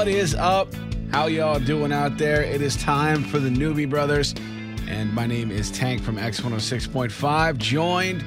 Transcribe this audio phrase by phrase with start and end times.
[0.00, 0.72] What is up?
[1.10, 2.42] How y'all doing out there?
[2.42, 4.34] It is time for the Newbie Brothers,
[4.88, 8.24] and my name is Tank from X106.5, joined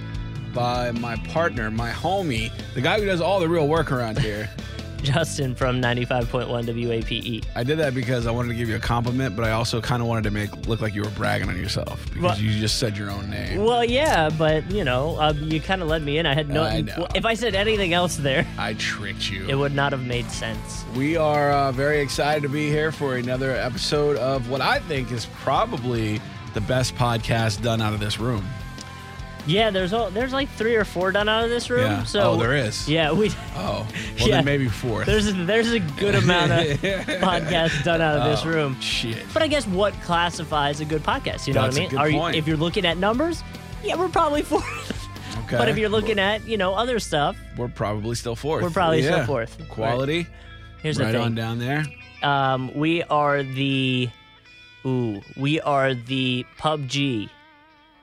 [0.54, 4.52] by my partner, my homie, the guy who does all the real work around here.
[5.14, 7.44] Justin from 95.1 WAPE.
[7.56, 10.02] I did that because I wanted to give you a compliment, but I also kind
[10.02, 12.80] of wanted to make look like you were bragging on yourself because Well- you just
[12.80, 13.64] said your own name.
[13.64, 16.26] Well, yeah, but you know, uh, you kind of led me in.
[16.26, 16.64] I had no.
[16.64, 16.84] I.
[17.16, 19.48] If I said anything else there, I tricked you.
[19.48, 20.86] it would not have made sense.
[20.96, 25.12] We are uh, very excited to be here for another episode of what I think
[25.12, 26.22] is probably
[26.54, 28.46] the best podcast done out of this room.
[29.46, 31.92] Yeah, there's all, there's like three or four done out of this room.
[31.92, 32.04] Yeah.
[32.04, 32.88] So oh, there is.
[32.90, 33.86] Yeah, we Oh,
[34.20, 34.42] well Yeah.
[34.42, 35.04] maybe four.
[35.04, 36.60] there's a, there's a good amount of
[37.22, 38.80] podcasts done out of this Oh, room.
[38.80, 39.24] Shit.
[39.34, 41.46] But I guess what classifies a good podcast?
[41.48, 42.22] You know That's what I mean?
[42.24, 43.44] Are you, if you're looking at numbers,
[43.84, 45.00] yeah, we're probably fourth.
[45.46, 45.58] Okay.
[45.58, 48.64] But if you're looking at you know other stuff, we're probably still fourth.
[48.64, 49.26] We're probably still Yeah.
[49.26, 49.58] fourth.
[49.68, 50.26] Quality,
[50.82, 51.22] here's right the thing.
[51.22, 51.84] on down there.
[52.22, 54.10] Um, we are the,
[54.86, 57.30] ooh, we are the PUBG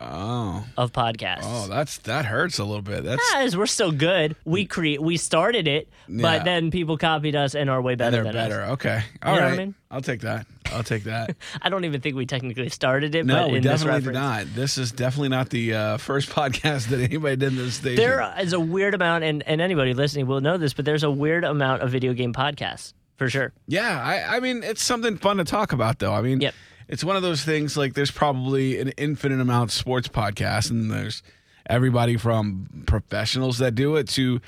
[0.01, 1.41] Oh, of podcasts.
[1.43, 3.05] oh, that's that hurts a little bit.
[3.05, 4.35] That's Guys, we're still good.
[4.45, 6.23] We create, we started it, Yeah.
[6.23, 8.63] but then people copied us and are way better they're than better.
[8.63, 8.71] us.
[8.73, 9.51] Okay, all know right.
[9.51, 9.75] what I mean?
[9.91, 10.47] I'll take that.
[10.73, 11.37] I'll take that.
[11.63, 13.27] I don't even think we technically started it.
[13.27, 14.55] No, but we in this definitely did reference, not.
[14.55, 17.97] This is definitely not the uh, first podcast that anybody did in this station.
[17.97, 21.11] There is a weird amount, and, and anybody listening will know this, but there's a
[21.11, 23.53] weird amount of video game podcasts for sure.
[23.67, 26.15] Yeah, I, I mean, it's something fun to talk about, though.
[26.15, 26.55] I mean, Yep.
[26.91, 30.91] It's one of those things like there's probably an infinite amount of sports podcasts, and
[30.91, 31.23] there's
[31.69, 34.41] everybody from professionals that do it to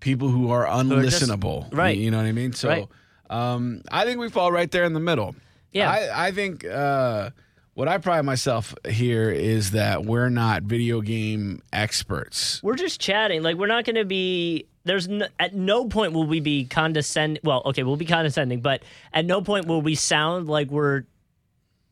[0.00, 1.72] people who are are just- unlistenable.
[1.72, 1.96] right.
[1.96, 2.52] You know what I mean?
[2.52, 2.88] So Right.
[3.30, 5.34] um, I think we fall right there in the middle.
[5.72, 5.90] Yeah.
[5.90, 7.30] I, I think uh,
[7.74, 12.62] what I pride myself here is that we're not video game experts.
[12.62, 13.42] We're just chatting.
[13.42, 14.66] Like we're not going to be.
[14.84, 17.40] There's no, at no point will we be condescending.
[17.42, 18.82] Well, okay, we'll be condescending, but
[19.14, 21.04] at no point will we sound like we're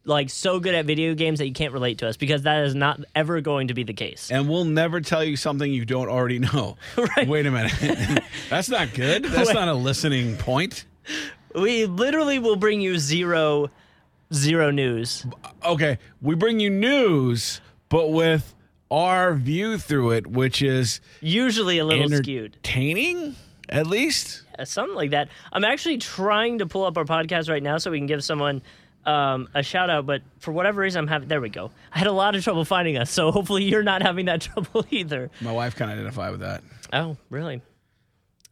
[0.04, 2.74] like so good at video games that you can't relate to us because that is
[2.74, 4.30] not ever going to be the case.
[4.30, 6.76] And we'll never tell you something you don't already know.
[7.16, 7.28] Right.
[7.28, 8.22] Wait a minute.
[8.50, 9.24] That's not good.
[9.24, 9.54] That's Wait.
[9.54, 10.86] not a listening point.
[11.54, 13.70] We literally will bring you zero,
[14.32, 15.26] zero news.
[15.64, 18.54] Okay, we bring you news, but with
[18.90, 22.52] our view through it, which is Usually a little skewed.
[22.54, 23.36] entertaining,
[23.68, 24.42] at least.
[24.58, 25.28] Yeah, something like that.
[25.52, 28.62] I'm actually trying to pull up our podcast right now so we can give someone
[29.06, 31.28] um, a shout out, but for whatever reason, I'm having.
[31.28, 31.70] There we go.
[31.92, 34.84] I had a lot of trouble finding us, so hopefully you're not having that trouble
[34.90, 35.30] either.
[35.40, 36.62] My wife can identify with that.
[36.92, 37.62] Oh, really?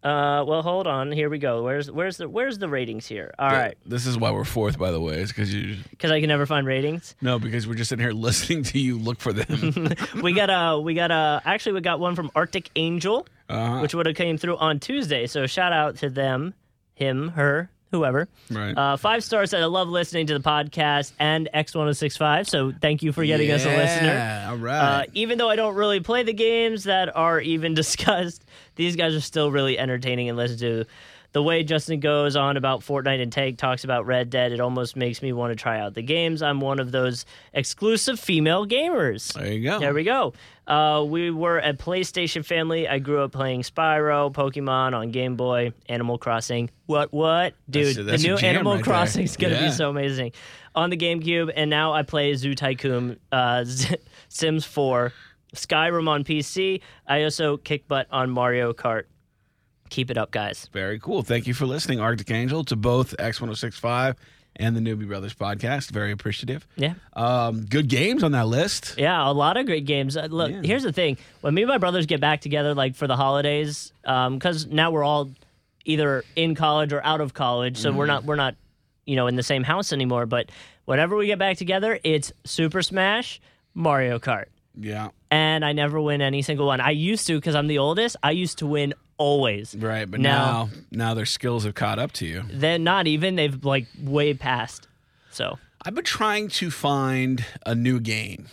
[0.03, 1.13] Uh, well, hold on.
[1.13, 1.63] Here we go.
[1.63, 3.35] Where's where's the where's the ratings here?
[3.39, 5.77] All right, This is why we're fourth, by the way, is because you.
[5.91, 7.15] because I can never find ratings.
[7.21, 9.89] No, because we're just in here listening to you look for them.
[10.23, 13.81] we got a we got a actually we got one from Arctic Angel, Uh-huh.
[13.81, 15.27] which would have came through on Tuesday.
[15.27, 16.55] So shout out to them,
[16.95, 18.29] him, her, whoever.
[18.51, 18.77] Right.
[18.77, 22.49] Uh, five stars that I love listening to the podcast and X1065.
[22.49, 24.07] So thank you for getting us a listener.
[24.07, 28.45] Yeah, All Uh, even though I don't really play the games that are even discussed,
[28.77, 30.85] these guys are still really entertaining and listen to.
[31.33, 34.97] The way Justin goes on about Fortnite and Tank talks about Red Dead, it almost
[34.97, 36.43] makes me want to try out the games.
[36.43, 39.33] I'm one of those exclusive female gamers.
[39.35, 39.79] there you go.
[39.79, 40.33] There we go.
[40.67, 42.89] Uh, we were a PlayStation family.
[42.89, 46.69] I grew up playing Spyro, Pokemon on Game Boy, Animal Crossing.
[46.87, 47.55] What, what?
[47.71, 48.85] Dude, That's- that's the new Animal right.
[48.85, 49.67] Crossing is going to Yeah.
[49.67, 50.33] be so amazing.
[50.75, 53.65] On the GameCube, and now I play Zoo Tycoon, uh,
[54.29, 55.13] Sims 4,
[55.55, 56.81] Skyrim on PC.
[57.07, 59.05] I also kick butt on Mario Kart.
[59.91, 60.69] Keep it up, guys.
[60.73, 61.23] Very cool.
[61.23, 64.17] Thank you for listening, Arctic Angel, to both X1065
[64.57, 65.91] and the Newbie Brothers podcast.
[65.91, 66.67] Very appreciative.
[66.77, 66.95] Yeah.
[67.15, 68.95] Um, good games on that list.
[68.99, 70.17] Yeah, a lot of great games.
[70.17, 70.63] Uh, look, Yeah.
[70.65, 73.93] here's the thing: when me and my brothers get back together, like for the holidays,
[74.03, 75.31] because now we're all
[75.85, 77.99] either in college or out of college, so Mm-hmm.
[77.99, 78.55] we're not we're not
[79.07, 80.27] you know in the same house anymore.
[80.27, 80.51] But
[80.85, 83.41] whenever we get back together, it's Super Smash,
[83.75, 84.47] Mario Kart,
[84.81, 85.09] Yeah.
[85.31, 86.81] and I never win any single one.
[86.81, 88.17] I used to because I'm the oldest.
[88.23, 89.75] I used to win always.
[89.79, 90.11] Right.
[90.11, 92.45] But Now- now, now their skills have caught up to you.
[92.51, 94.89] They're not even they've like way past.
[95.31, 98.47] So I've been trying to find a new game.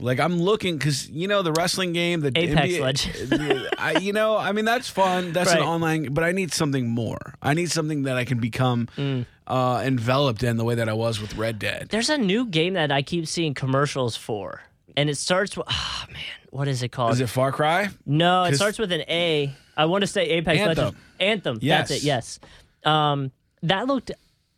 [0.00, 4.36] Like I'm looking because you know the wrestling game, the Apex NBA, I, you know,
[4.36, 5.32] I mean that's fun.
[5.32, 5.60] That's Right.
[5.60, 7.34] an online, but I need something more.
[7.42, 9.26] I need something that I can become Mm.
[9.46, 11.88] uh, enveloped in the way that I was with Red Dead.
[11.90, 14.62] There's a new game that I keep seeing commercials for,
[14.96, 17.12] and it starts with oh man, what is it called?
[17.12, 17.88] Is it Far Cry?
[18.06, 19.52] no, it starts with an A.
[19.76, 20.84] I want to say Apex Anthem.
[20.84, 21.00] Legends.
[21.20, 21.58] Anthem.
[21.60, 21.88] Yes.
[21.88, 22.06] That's it.
[22.06, 22.40] Yes.
[22.84, 23.32] Um,
[23.62, 24.12] that looked.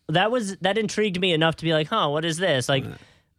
[0.08, 2.68] That was that intrigued me enough to be like, huh, what is this?
[2.68, 2.84] Like,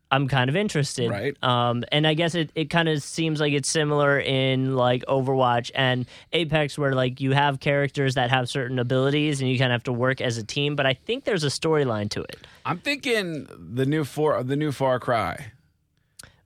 [0.10, 1.10] I'm kind of interested.
[1.10, 1.42] Right.
[1.44, 5.72] Um, and I guess it, it kind of seems like it's similar in like Overwatch
[5.76, 9.76] and Apex, where like you have characters that have certain abilities and you kind of
[9.76, 10.76] have to work as a team.
[10.76, 12.38] But I think there's a storyline to it.
[12.66, 15.52] I'm thinking the new for the new Far Cry.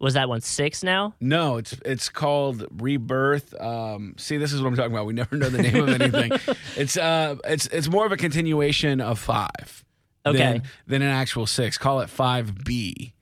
[0.01, 1.13] Was that one six now?
[1.21, 3.53] No, it's it's called Rebirth.
[3.61, 5.05] Um, see, this is what I'm talking about.
[5.05, 6.31] We never know the name of anything.
[6.75, 9.85] it's uh, it's it's more of a continuation of five.
[10.25, 10.37] Okay.
[10.37, 11.77] Than, than an actual six.
[11.77, 13.13] Call it five B.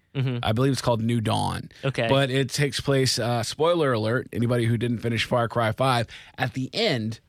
[0.43, 1.69] I believe it's called New Dawn.
[1.85, 2.07] Okay.
[2.09, 3.17] But it takes place.
[3.19, 4.27] Uh, spoiler alert!
[4.33, 7.21] Anybody who didn't finish Far Cry Five, at the end,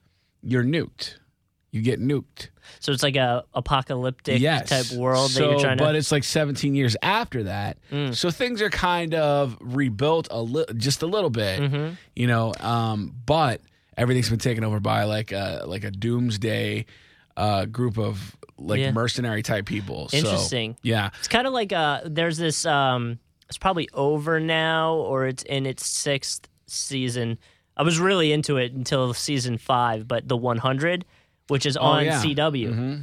[0.43, 1.15] you're nuked.
[1.73, 2.49] You get nuked.
[2.81, 4.69] So it's like a apocalyptic yes.
[4.69, 5.85] type world so, that you're trying to.
[5.85, 7.79] But it's like 17 years after that,
[8.13, 11.95] so things are kind of rebuilt a little, just a little bit, Mm-hmm.
[12.17, 12.53] you know.
[12.61, 13.61] Um, but
[13.97, 16.87] everything's been taken over by like a like a doomsday
[17.37, 18.93] uh, group of like Yeah.
[18.93, 20.09] mercenary type people.
[20.09, 20.77] So, Interesting.
[20.83, 21.11] yeah.
[21.19, 23.19] It's kind of like uh there's this um
[23.49, 27.39] it's probably over now or it's in its sixth season.
[27.77, 31.05] I was really into it until season 5, but the 100
[31.51, 32.23] which is oh, on Oh, yeah.
[32.23, 32.69] CW.
[32.69, 32.95] Mm-hmm.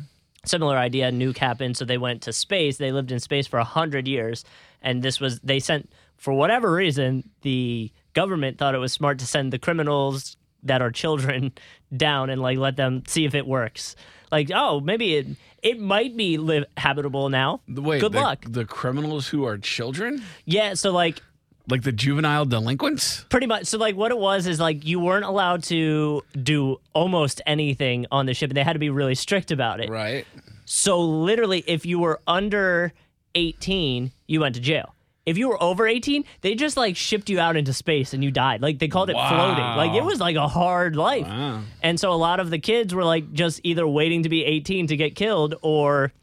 [0.45, 2.77] Similar idea, nuke happened so they went to space.
[2.77, 4.45] They lived in space for 100 years
[4.81, 9.25] and this was they sent for whatever reason the government thought it was smart to
[9.25, 11.51] send the criminals that are children
[11.95, 13.95] down and like let them see if it works.
[14.31, 15.27] Like, oh, maybe it
[15.63, 17.61] it might be live habitable now.
[17.67, 18.45] Wait, Good the, luck.
[18.47, 21.21] The criminals who are children, Yeah, so like
[21.67, 23.25] like the juvenile delinquents.
[23.29, 27.41] pretty much so like what it was is like you weren't allowed to do almost
[27.45, 29.89] anything on the ship and they had to be really strict about it.
[29.89, 30.25] Right.
[30.65, 32.93] So literally if you were under
[33.35, 34.93] 18, you went to jail.
[35.25, 38.31] If you were over 18, they just like shipped you out into space and you
[38.31, 38.61] died.
[38.61, 39.63] Like they called it floating.
[39.63, 41.27] Like it was like a hard life.
[41.27, 41.63] Wow.
[41.83, 44.87] And so a lot of the kids were like just either waiting to be 18
[44.87, 46.13] to get killed or,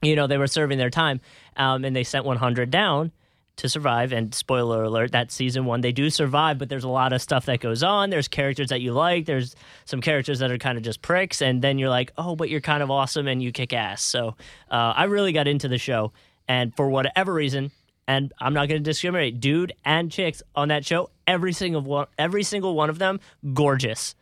[0.00, 1.20] you know, they were serving their time.
[1.56, 3.10] Um, and they sent 100 down
[3.60, 4.12] to survive.
[4.12, 7.46] And spoiler alert, that season one, they do survive, but there's a lot of stuff
[7.46, 8.10] that goes on.
[8.10, 9.54] There's characters that you like, there's
[9.84, 11.40] some characters that are kind of just pricks.
[11.40, 14.02] And then you're like, oh, but you're kind of awesome and you kick ass.
[14.02, 14.36] So
[14.70, 16.12] uh, I really got into the show.
[16.48, 17.70] And for whatever reason,
[18.08, 22.06] and I'm not going to discriminate, dude and chicks on that show, every single one,
[22.18, 23.20] every single one of them,
[23.54, 24.16] gorgeous.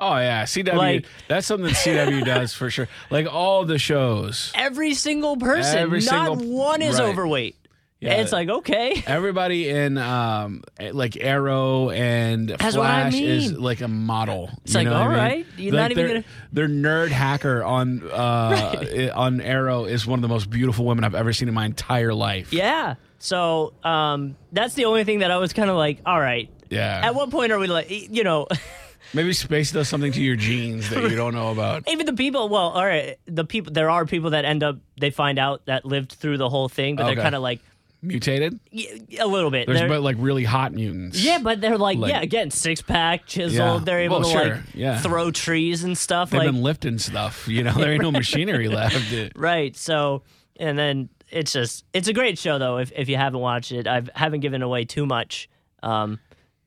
[0.00, 0.74] Oh yeah, CW.
[0.74, 2.88] Like- that's something that CW does for sure.
[3.10, 4.50] Like all the shows.
[4.54, 7.08] Every single person, Every not single- one is right.
[7.08, 7.56] overweight.
[8.02, 8.14] Yeah.
[8.14, 10.62] It's like okay, Everybody in um
[10.92, 14.50] like Arrow and That's what I Flash is like a model.
[14.64, 15.46] It's you like, know what I mean?
[15.56, 20.06] you're Like, not even their, gonna- their nerd hacker on uh i- on Arrow is
[20.06, 22.52] one of the most beautiful women I've ever seen in my entire life.
[22.52, 22.94] yeah.
[23.18, 26.50] So um, that's the only thing that I was kind of like, all right.
[26.70, 27.02] Yeah.
[27.04, 28.48] At what point are we like, you know,
[29.14, 31.84] Maybe space does something to your genes that you don't know about.
[31.88, 32.48] even the people?
[32.48, 33.72] Well, all right, the people.
[33.72, 36.96] There are people that end up they find out that lived through the whole thing,
[36.96, 37.14] but Okay.
[37.14, 37.60] they're kind of like
[38.02, 38.58] Mutated?
[38.72, 39.66] Yeah, a little bit.
[39.66, 41.22] There's They're- but like really hot mutants.
[41.22, 43.52] yeah, but they're like, like- yeah, again, six pack, chiseled.
[43.82, 43.84] Yeah.
[43.84, 44.98] They're able Well, to sure, like yeah.
[44.98, 46.30] throw trees and stuff.
[46.30, 47.46] They've like been lifting stuff.
[47.46, 48.96] You know, there ain't no machinery left.
[49.36, 49.76] Right.
[49.76, 50.22] So,
[50.58, 52.78] and then it's just it's a great show though.
[52.78, 55.48] If if you haven't watched it, I haven't given away too much.
[55.82, 56.18] Um,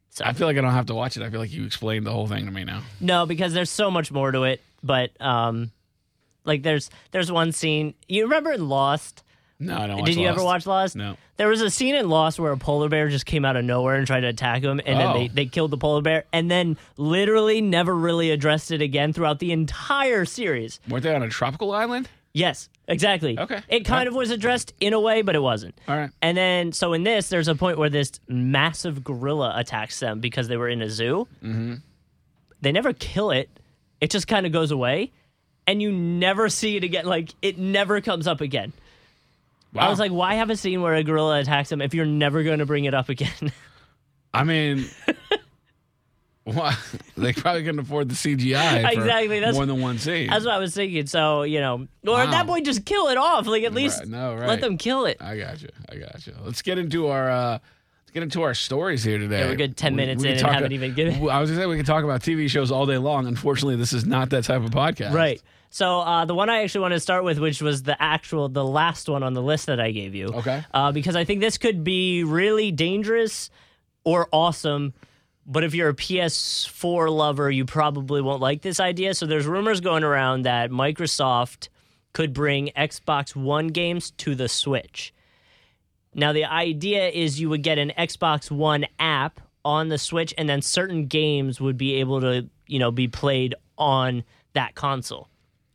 [0.09, 1.23] so I feel like I don't have to watch it.
[1.23, 2.81] I feel like you explained the whole thing to me now.
[3.01, 4.61] no, because there's so much more to it.
[4.81, 5.71] But um,
[6.45, 9.23] like there's there's one scene you remember in Lost.
[9.57, 9.97] No, I don't.
[9.99, 10.95] Watch Did you ever watch Lost?
[10.97, 11.15] No.
[11.37, 13.95] There was a scene in Lost where a polar bear just came out of nowhere
[13.95, 15.13] and tried to attack him, and then Oh.
[15.13, 19.39] they, they killed the polar bear, and then literally never really addressed it again throughout
[19.39, 20.79] the entire series.
[20.89, 22.09] Weren't they on a tropical island?
[22.33, 23.39] Yes, exactly.
[23.39, 23.61] Okay.
[23.69, 25.73] It kind of was addressed in a way, but it wasn't.
[25.87, 26.09] All right.
[26.21, 30.49] And then, so in this, there's a point where this massive gorilla attacks them because
[30.49, 31.29] they were in a zoo.
[31.41, 31.75] Mm-hmm.
[32.59, 33.49] They never kill it,
[34.01, 35.13] it just kind of goes away,
[35.65, 37.05] and you never see it again.
[37.05, 38.73] Like, it never comes up again.
[39.75, 39.87] Wow.
[39.87, 42.43] I was like, why have a scene where a gorilla attacks him if you're never
[42.43, 43.51] going to bring it up again?
[44.33, 44.85] I mean,
[46.43, 46.75] why-
[47.17, 50.29] they probably couldn't afford the CGI for Exactly, that's- more than one scene.
[50.29, 51.07] That's what I was thinking.
[51.07, 52.53] So, you know, or at that Wow.
[52.53, 53.47] point, just kill it off.
[53.47, 54.47] Like, at least Right, no, right.
[54.47, 55.17] let them kill it.
[55.21, 55.69] I got you.
[55.89, 56.33] I got you.
[56.43, 57.29] Let's get into our.
[57.29, 57.59] uh
[58.15, 59.39] get into our stories here today.
[59.41, 61.61] Yeah, we're good 10 minutes we in can and haven't even given- I was gonna
[61.61, 63.27] say we can talk about TV shows all day long.
[63.27, 65.13] Unfortunately, this is not that type of podcast.
[65.13, 65.41] Right.
[65.69, 68.63] So uh, the one I actually want to start with, which was the actual, the
[68.63, 70.27] last one on the list that I gave you.
[70.27, 70.63] Okay.
[70.73, 73.49] Uh, because I think this could be really dangerous
[74.05, 74.93] or awesome.
[75.45, 79.13] But if you're a PS4 lover, you probably won't like this idea.
[79.13, 81.67] So there's rumors going around that Microsoft
[82.13, 85.13] could bring Xbox One games to the Switch.
[86.15, 90.47] Now the idea is you would get an Xbox One app on the Switch, and
[90.49, 95.27] then certain games would be able to, you know, be played on that console.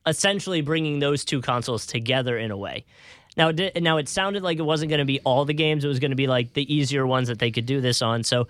[0.06, 2.85] Essentially, bringing those two consoles together in a way.
[3.37, 5.85] Now, it did, now it sounded like it wasn't going to be all the games.
[5.85, 8.25] It was going to be like the easier ones that they could do this on.
[8.25, 8.49] So,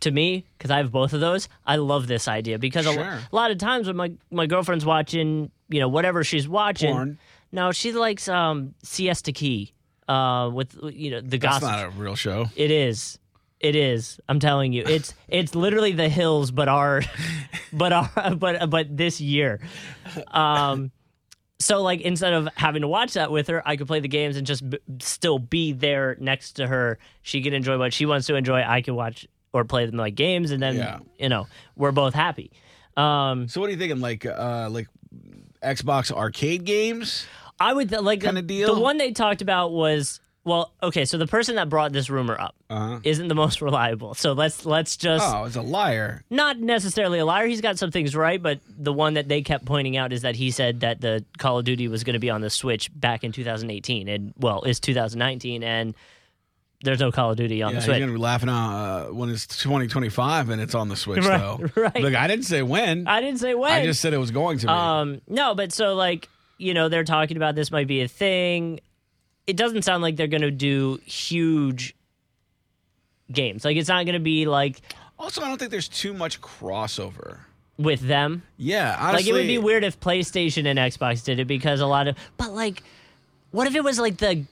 [0.00, 3.04] to me, because I have both of those, I love this idea because a, Sure.
[3.04, 7.18] a lot of times when my my girlfriend's watching, you know, whatever she's watching, Porn.
[7.52, 9.72] no, she likes um Siesta Key,
[10.12, 11.68] uh, with you know the That's gossip.
[11.70, 12.46] not a real show.
[12.56, 13.18] It is.
[13.60, 14.18] It is.
[14.28, 14.82] I'm telling you.
[14.86, 17.02] It's it's literally the hills but our
[17.72, 19.60] but our but but this year.
[20.28, 20.90] Um
[21.60, 24.36] so like instead of having to watch that with her, I could play the games
[24.36, 26.98] and just b- still be there next to her.
[27.22, 28.62] She can enjoy what she wants to enjoy.
[28.66, 30.98] I can watch or play them like games and then Yeah.
[31.20, 32.50] you know, we're both happy.
[32.96, 34.00] Um So what are you thinking?
[34.00, 34.88] Like uh like
[35.62, 37.26] Xbox arcade games?
[37.62, 38.74] I would th- like Kinda deal?
[38.74, 42.36] The one they talked about was well, okay, so the person that brought this rumor
[42.38, 42.98] up Uh-huh.
[43.04, 44.14] isn't the most reliable.
[44.14, 46.24] So let's let's just Oh, it's a liar.
[46.30, 47.46] not necessarily a liar.
[47.46, 50.34] He's got some things right, but the one that they kept pointing out is that
[50.34, 53.22] he said that the Call of Duty was going to be on the Switch back
[53.22, 55.94] in 2018, and well, it's 2019, and
[56.84, 58.00] there's no Call of Duty on Yeah, the Switch.
[58.00, 58.72] gonna be laughing out
[59.10, 61.70] uh, when it's 2025 and it's on the Switch Right, though.
[61.80, 62.02] right.
[62.02, 63.06] Look, I didn't say when.
[63.06, 63.70] I didn't say when.
[63.70, 64.72] I just said it was going to be.
[64.72, 66.28] Um, no, but so like
[66.62, 68.80] you know they're talking about this might be a thing.
[69.46, 71.96] It doesn't sound like they're going to do huge
[73.30, 73.64] games.
[73.64, 74.80] Like it's not going to be like
[75.18, 77.38] also, I don't think there's too much crossover.
[77.78, 78.42] with them.
[78.56, 81.86] Yeah, honestly, like it would be weird if PlayStation and Xbox did it because a
[81.86, 82.82] lot of but like
[83.50, 84.44] what if it was like the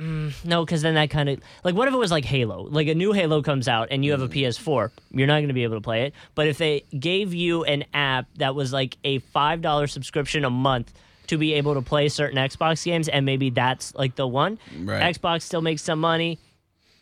[0.00, 2.88] mm, no because then that kind of like what if it was like Halo like
[2.88, 5.62] a new Halo comes out and you have a PS4 you're not going to be
[5.62, 9.18] able to play it but if they gave you an app that was like a
[9.18, 10.92] five dollar subscription a month
[11.28, 15.14] to be able to play certain Xbox games and maybe that's like the one Right.
[15.14, 16.38] Xbox still makes some money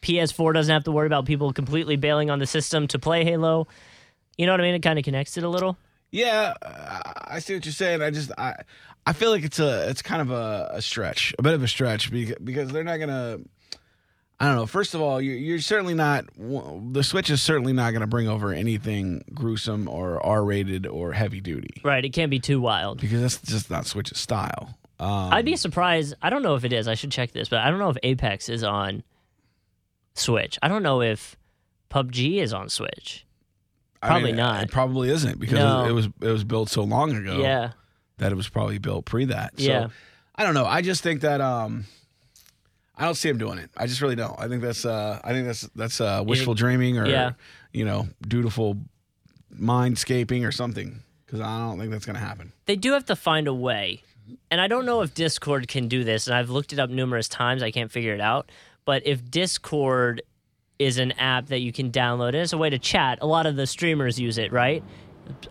[0.03, 3.67] PS4 doesn't have to worry about people completely bailing on the system to play Halo
[4.37, 5.77] you know what I mean it kind of connects it a little
[6.11, 8.03] Yeah, I see what you're saying.
[8.03, 8.55] I just I
[9.07, 11.69] I feel like it's a it's kind of a, a stretch, a bit of a
[11.69, 13.41] stretch because, because they're not gonna.
[14.43, 14.67] I don't know.
[14.67, 16.25] First of all, you're, you're certainly not.
[16.37, 21.41] The Switch is certainly not going to bring over anything gruesome or R-rated or heavy
[21.41, 24.77] duty right it can't be too wild because that's just not Switch's style.
[24.99, 26.15] Um, I'd be surprised.
[26.21, 26.89] I don't know if it is.
[26.89, 29.05] I should check this, but I don't know if Apex is on
[30.15, 30.59] Switch.
[30.61, 31.37] I don't know if
[31.91, 33.25] PUBG is on Switch.
[34.03, 34.65] I probably mean, not.
[34.65, 35.85] It probably isn't because No.
[35.85, 37.73] it, it was it was built so long ago Yeah.
[38.19, 39.53] that it was probably built pre that.
[39.61, 39.89] So, Yeah.
[40.35, 40.67] I don't know.
[40.67, 41.85] I just think that um,
[43.03, 43.69] I don't see him doing it.
[43.77, 44.39] I just really don't.
[44.39, 47.33] I think that's uh, I think that's that's uh, wishful dreaming or Yeah.
[47.73, 48.77] you know, dutiful
[49.53, 51.03] mindscaping or something.
[51.27, 52.53] Because I don't think that's going to happen.
[52.67, 54.03] They do have to find a way.
[54.51, 57.27] And I don't know if Discord can do this, and I've looked it up numerous
[57.29, 57.63] times.
[57.63, 58.53] I can't figure it out.
[58.85, 60.23] But if Discord
[60.79, 63.47] is an app that you can download, and it's a way to chat, a lot
[63.47, 64.85] of the streamers use it, right?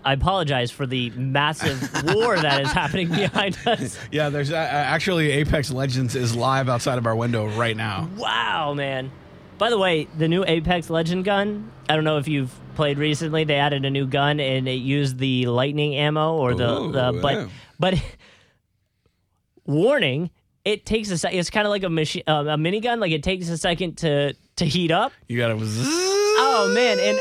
[0.04, 1.82] I apologize for the massive
[2.16, 3.98] war that is happening behind us.
[4.12, 8.10] Yeah, there's uh, actually Apex Legends is live outside of our window right now.
[8.18, 9.12] Wow, man.
[9.58, 13.44] By the way, the new Apex Legend gun, I don't know if you've played recently,
[13.44, 17.20] they added a new gun and it used the lightning ammo or the, Ooh, the
[17.22, 17.48] but yeah.
[17.78, 18.04] but
[19.66, 20.30] warning,
[20.66, 23.24] it takes a sec- it's kind of like a machine uh, a minigun like it
[23.24, 25.12] takes a second to to heat up.
[25.28, 25.58] You got to.
[25.60, 27.20] Oh man, and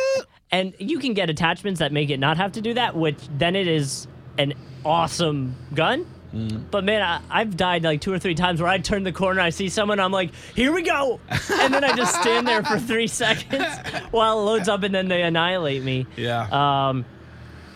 [0.53, 3.57] and you can get attachments that make it not have to do that, which then
[3.57, 4.07] it is
[4.39, 4.55] an
[4.85, 6.07] awesome gun.
[6.71, 9.41] But man, I, I've died like two or three times where I turn the corner,
[9.41, 12.79] I see someone, I'm like, here we go, and then I just stand there for
[12.79, 13.67] three seconds
[14.13, 16.07] while it loads up, and then they annihilate me.
[16.17, 16.47] Yeah.
[16.89, 17.05] Um,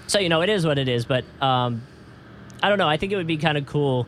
[0.06, 1.04] so you know, it is what it is.
[1.04, 1.82] But um,
[2.62, 2.88] I don't know.
[2.88, 4.06] I think it would be kind of cool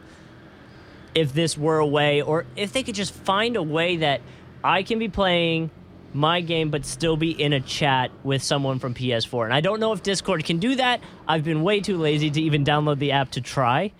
[1.14, 4.20] if this were a way, or if they could just find a way that
[4.62, 5.70] I can be playing
[6.14, 9.44] my game, but still be in a chat with someone from PS4.
[9.44, 11.00] And I don't know if Discord can do that.
[11.28, 13.92] I've been way too lazy to even download the app to try.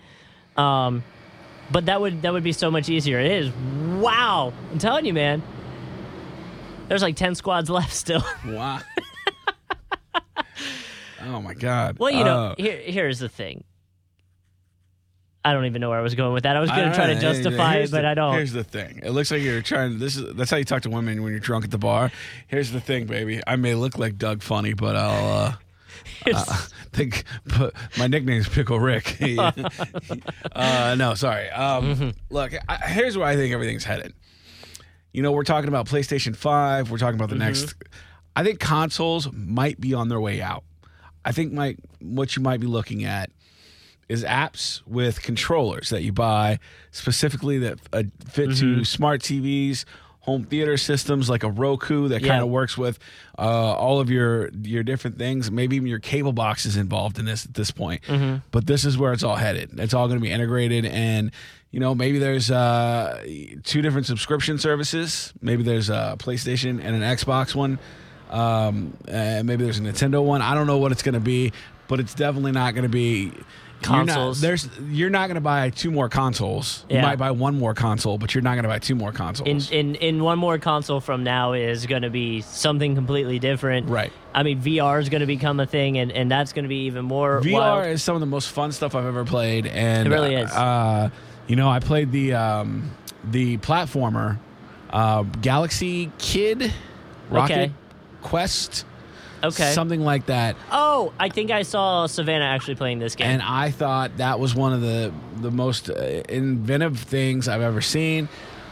[0.55, 1.03] Um,
[1.71, 3.19] but that would that would be so much easier.
[3.19, 3.51] It is.
[3.99, 5.43] Wow, I'm telling you, man.
[6.87, 8.23] There's like ten squads left still.
[8.45, 8.79] wow.
[11.25, 11.99] oh my God.
[11.99, 13.63] Well, you know, Uh, here here's the thing.
[15.45, 16.57] I don't even know where I was going with that.
[16.57, 18.33] I was going to try to justify it, but the- I don't.
[18.33, 18.99] Here's the thing.
[19.03, 19.97] It looks like you're trying.
[19.99, 22.11] This is that's how you talk to women when you're drunk at the bar.
[22.47, 23.41] Here's the thing, baby.
[23.47, 25.53] I may look like Doug Funnie, but I'll uh,
[26.33, 26.57] uh
[26.91, 27.23] think.
[27.57, 29.17] But my nickname's Pickle Rick.
[30.51, 31.49] uh, no, sorry.
[31.49, 32.09] Um, Mm-hmm.
[32.29, 34.13] Look, I, here's where I think everything's headed.
[35.13, 36.91] You know, we're talking about PlayStation Five.
[36.91, 37.45] We're talking about the Mm-hmm.
[37.45, 37.75] next.
[38.35, 40.63] I think consoles might be on their way out.
[41.25, 43.31] I think my what you might be looking at
[44.09, 46.59] is apps with controllers that you buy
[46.91, 48.79] specifically that uh, fit Mm-hmm.
[48.79, 49.83] to smart TVs,
[50.21, 52.27] home theater systems like a Roku that Yeah.
[52.29, 52.99] kind of works with
[53.37, 55.49] uh, all of your your different things.
[55.51, 58.01] Maybe even your cable box is involved in this at this point.
[58.03, 58.37] Mm-hmm.
[58.51, 59.79] But this is where it's all headed.
[59.79, 61.31] It's all going to be integrated and.
[61.69, 63.21] You know, maybe there's uh,
[63.65, 65.33] two different subscription services.
[65.41, 67.77] Maybe there's a PlayStation and an Xbox one.
[68.29, 70.41] Um, and maybe there's a Nintendo one.
[70.41, 71.51] I don't know what it's going to be,
[71.89, 73.33] but it's definitely not going to be
[73.83, 74.41] you're not- Consoles.
[74.41, 76.85] there's you're not going to buy two more consoles.
[76.89, 79.15] You might buy one more console, but you're not going to buy two more in,
[79.15, 79.71] consoles.
[79.71, 83.89] in in one more console from now is going to be something completely different.
[83.89, 84.11] Right.
[84.33, 86.85] I mean, VR is going to become a thing, and, and that's going to be
[86.85, 87.87] even more VR wild.
[87.87, 90.51] is some of the most fun stuff I've ever played, and It really is.
[90.51, 91.09] Uh,
[91.47, 92.91] you know, I played the um,
[93.23, 94.37] the platformer
[94.89, 96.71] uh, Galaxy Kid,
[97.29, 97.71] Rocket Okay.
[98.21, 98.85] Quest,
[99.43, 99.71] Okay.
[99.73, 100.55] something like that.
[100.71, 103.27] oh, I think I saw Savannah actually playing this game.
[103.27, 105.93] And I thought that was one of the the most uh,
[106.29, 108.29] inventive things I've ever seen.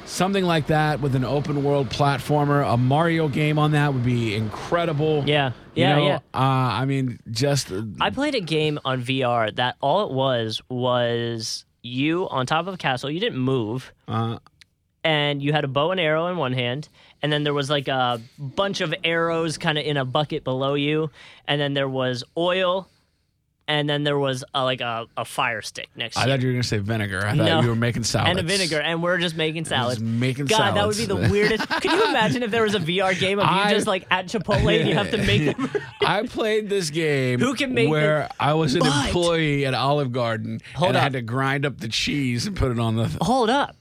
[0.08, 4.36] Something like that with an open world platformer, a Mario game on that would be
[4.36, 5.24] incredible.
[5.26, 5.52] Yeah.
[5.74, 6.16] You Yeah, know, yeah.
[6.34, 6.38] Uh,
[6.82, 12.30] I mean, just I played a game on VR that all it was was you
[12.30, 13.10] on top of a castle.
[13.10, 14.38] You didn't move, uh,
[15.06, 16.90] and you had a bow and arrow in one hand,
[17.22, 20.74] and then there was like a bunch of arrows kind of in a bucket below
[20.74, 21.12] you,
[21.48, 22.90] and then there was oil,
[23.68, 26.34] and then there was a, like a, a fire stick next I to you.
[26.34, 27.20] I thought you were gonna say vinegar.
[27.26, 27.62] I thought No.
[27.62, 29.96] you were making salads and a vinegar, and we're just making salads.
[30.00, 31.28] Just making God, that would be salads.
[31.28, 31.70] the weirdest.
[31.82, 34.26] Could you imagine if there was a VR game of you I- just like at
[34.26, 35.70] Chipotle and you have to make them?
[36.02, 40.12] I played this game Who can make where I was an But- employee at Olive
[40.12, 41.04] Garden Hold and I up.
[41.04, 43.06] had to grind up the cheese and put it on the.
[43.22, 43.76] Hold up.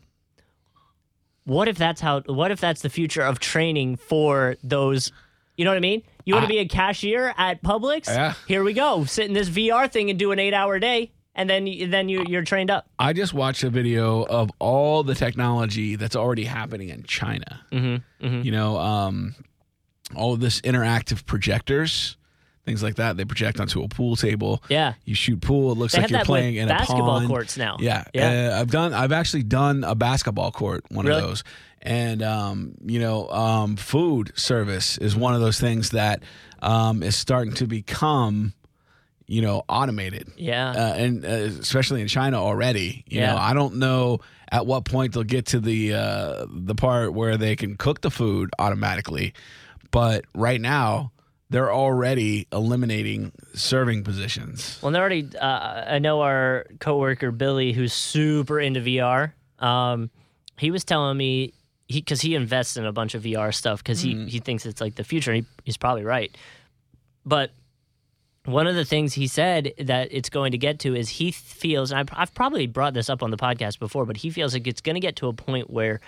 [1.44, 2.20] What if that's how?
[2.22, 5.12] What if that's the future of training for those?
[5.56, 6.02] You know what I mean?
[6.24, 8.06] You want to be a cashier at Publix?
[8.08, 8.34] Yeah.
[8.48, 9.04] Here we go.
[9.04, 12.42] Sit in this VR thing and do an eight-hour day, and then then you you're
[12.42, 12.88] trained up.
[12.98, 17.60] I just watched a video of all the technology that's already happening in China.
[17.70, 19.34] Mm-hmm, You know, um,
[20.16, 22.16] all of this interactive projectors,
[22.64, 23.16] things like that.
[23.16, 24.62] They project onto a pool table.
[24.68, 24.94] Yeah.
[25.04, 25.72] You shoot pool.
[25.72, 27.28] It looks They like you're playing in basketball a pond.
[27.28, 27.76] courts now.
[27.80, 28.52] Yeah, Yeah.
[28.56, 28.94] Uh, I've done.
[28.94, 31.20] I've actually done a basketball court, one Really?
[31.20, 31.44] of those,
[31.82, 36.22] and um, you know, um, food service is one of those things that
[36.62, 38.54] um, is starting to become,
[39.26, 40.28] you know, automated.
[40.38, 40.70] Yeah.
[40.70, 43.04] uh, and uh, especially in China already.
[43.06, 43.32] You Yeah.
[43.32, 47.36] know, I don't know at what point they'll get to the uh, the part where
[47.36, 49.34] they can cook the food automatically,
[49.90, 51.10] but right now
[51.54, 54.78] they're already eliminating serving positions.
[54.82, 55.28] Well, they're already.
[55.36, 59.32] Uh, I know our coworker Billy, who's super into VR.
[59.60, 60.10] Um,
[60.58, 61.54] he was telling me
[61.86, 64.80] he because he invests in a bunch of VR stuff because he he thinks it's
[64.80, 65.30] like the future.
[65.30, 66.36] And he, he's probably right,
[67.24, 67.50] but
[68.46, 71.90] one of the things he said that it's going to get to is he feels,
[71.90, 74.66] and I've, I've probably brought this up on the podcast before, but he feels like
[74.66, 76.00] it's going to get to a point where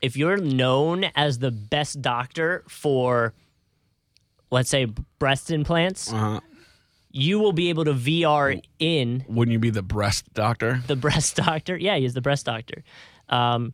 [0.00, 3.34] if you're known as the best doctor for,
[4.52, 4.84] let's say,
[5.18, 6.38] breast implants, Uh-huh.
[7.10, 10.82] you will be able to VR in Wouldn't you be the breast doctor?
[10.86, 11.76] the breast doctor.
[11.76, 12.84] Yeah, he's the breast doctor.
[13.28, 13.72] Um,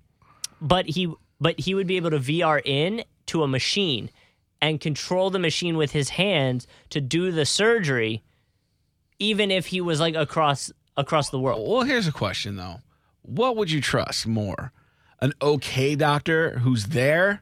[0.60, 4.10] but he but he would be able to VR in to a machine
[4.60, 8.24] and control the machine with his hands to do the surgery,
[9.18, 11.68] even if he was like across across the world.
[11.68, 12.80] Well, here's a question though:
[13.22, 14.72] What would you trust more,
[15.20, 17.40] an okay doctor who's there,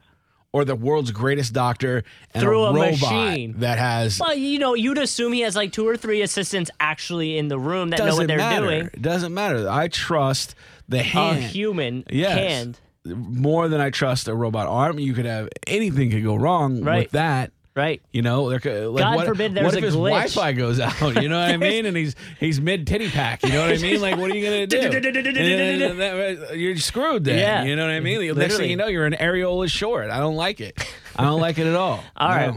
[0.53, 3.55] or the world's greatest doctor and Through a a robot machine.
[3.59, 7.37] that has Well, you know, you'd assume he has like two or three assistants actually
[7.37, 8.61] in the room that know what they're matter.
[8.65, 8.85] doing.
[8.93, 9.69] It doesn't matter.
[9.69, 10.55] I trust
[10.87, 12.37] the A human Yes.
[12.37, 14.99] hand, more than I trust a robot arm.
[14.99, 16.99] You could have anything could go wrong Right.
[17.03, 17.51] with that.
[17.77, 18.01] Right?
[18.11, 20.09] You know, like, God what, forbid there's what if a his glitch.
[20.35, 20.99] Wi-Fi goes out?
[21.21, 21.85] You know what I mean?
[21.85, 23.43] And he's he's mid titty pack.
[23.43, 24.01] You know what I mean?
[24.01, 24.79] Like, what are you gonna do?
[24.79, 27.23] And you're screwed.
[27.23, 27.63] Then Yeah.
[27.63, 28.19] you know what I mean.
[28.19, 28.63] The Next Literally.
[28.63, 30.09] thing you know, you're an areola short.
[30.09, 30.77] I don't like it.
[31.15, 32.03] I don't like it at all.
[32.17, 32.53] All right.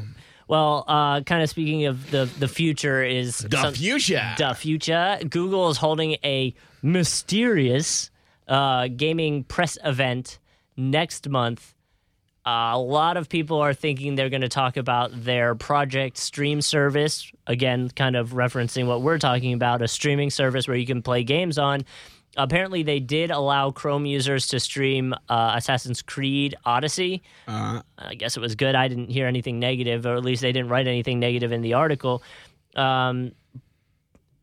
[0.49, 4.35] Well, uh, kind of speaking of the the future is The some- future.
[4.37, 5.19] the future.
[5.29, 8.11] Google is holding a mysterious
[8.49, 10.39] uh, gaming press event
[10.77, 11.75] next month.
[12.47, 16.63] Uh, a lot of people are thinking they're going to talk about their project stream
[16.63, 17.31] service.
[17.47, 21.23] Again, kind of referencing what we're talking about a streaming service where you can play
[21.23, 21.85] games on.
[22.37, 27.23] Apparently, they did allow Chrome users to stream uh, Assassin's Creed Odyssey.
[27.47, 28.75] Uh, I guess it was good.
[28.75, 31.75] I didn't hear anything negative, or at least they didn't write anything negative in the
[31.75, 32.23] article.
[32.75, 33.33] Um,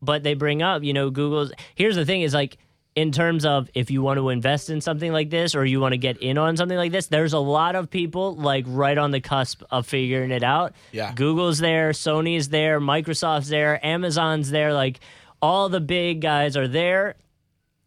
[0.00, 1.50] but they bring up, you know, Google's.
[1.74, 2.58] Here's the thing: is like
[2.98, 5.92] in terms of if you want to invest in something like this, or you want
[5.92, 9.12] to get in on something like this, there's a lot of people like right on
[9.12, 10.74] the cusp of figuring it out.
[10.90, 11.12] Yeah.
[11.14, 14.74] Google's there, Sony's there, Microsoft's there, Amazon's there.
[14.74, 14.98] Like
[15.40, 17.14] all the big guys are there.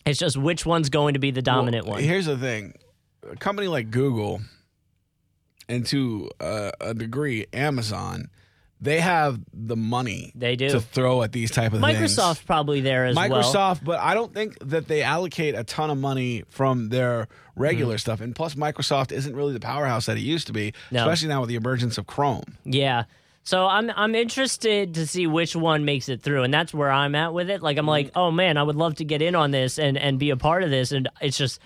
[0.06, 2.04] It's just which one's going to be the dominant well, one.
[2.04, 2.76] Here's the thing:
[3.30, 4.39] a company like Google,
[5.67, 8.30] and to uh, a degree, Amazon,
[8.82, 10.70] they have the money They do.
[10.72, 11.98] to throw at these type of things.
[12.17, 13.30] Microsoft's probably there as well.
[13.30, 17.96] Microsoft, but I don't think that they allocate a ton of money from their regular
[17.96, 18.00] Mm-hmm.
[18.00, 18.22] stuff.
[18.22, 21.02] And plus, Microsoft isn't really the powerhouse that it used to be, No.
[21.02, 22.58] especially now with the emergence of Chrome.
[22.65, 23.04] Yeah.
[23.44, 27.15] So I'm I'm interested to see which one makes it through, and that's where I'm
[27.15, 27.62] at with it.
[27.63, 30.20] Like I'm like, oh man, I would love to get in on this and and
[30.20, 31.60] be a part of this, and it's just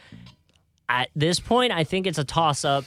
[0.88, 2.86] at this point, I think it's a toss up,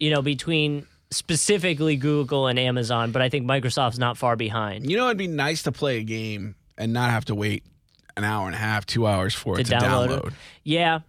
[0.00, 4.90] you know, between specifically Google and Amazon, but I think Microsoft's not far behind.
[4.90, 7.64] You know, it'd be nice to play a game and not have to wait
[8.16, 10.32] an hour and a half, two hours for To it to download download.
[10.64, 11.00] Yeah,